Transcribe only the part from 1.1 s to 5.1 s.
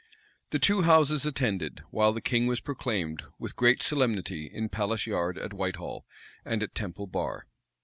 attended; while the king was proclaimed, with great solemnity, in Palace